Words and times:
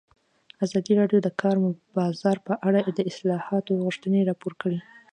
ازادي 0.65 0.93
راډیو 1.01 1.19
د 1.21 1.23
د 1.25 1.29
کار 1.41 1.55
بازار 1.97 2.37
په 2.47 2.53
اړه 2.67 2.79
د 2.97 2.99
اصلاحاتو 3.11 3.71
غوښتنې 3.83 4.27
راپور 4.29 4.53
کړې. 4.61 4.79